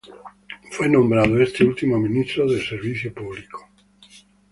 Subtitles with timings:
[0.03, 0.29] Este último
[0.71, 3.69] fue nombrado Ministro de Servicio Público.